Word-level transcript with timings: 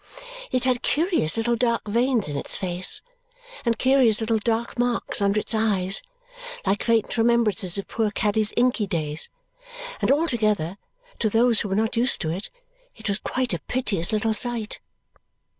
It 0.51 0.63
had 0.63 0.81
curious 0.81 1.37
little 1.37 1.55
dark 1.55 1.87
veins 1.87 2.27
in 2.27 2.35
its 2.35 2.55
face 2.57 3.03
and 3.63 3.77
curious 3.77 4.19
little 4.19 4.39
dark 4.39 4.79
marks 4.79 5.21
under 5.21 5.39
its 5.39 5.53
eyes 5.53 6.01
like 6.65 6.81
faint 6.85 7.19
remembrances 7.19 7.77
of 7.77 7.87
poor 7.87 8.09
Caddy's 8.09 8.51
inky 8.57 8.87
days, 8.87 9.29
and 10.01 10.11
altogether, 10.11 10.79
to 11.19 11.29
those 11.29 11.59
who 11.61 11.69
were 11.69 11.75
not 11.75 11.97
used 11.97 12.19
to 12.21 12.31
it, 12.31 12.49
it 12.95 13.09
was 13.09 13.19
quite 13.19 13.53
a 13.53 13.59
piteous 13.59 14.11
little 14.11 14.33
sight. 14.33 14.79